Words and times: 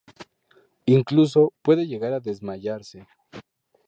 Incluso, 0.87 1.53
puede 1.61 1.85
llegar 1.85 2.11
a 2.13 2.19
desmayarse. 2.19 3.05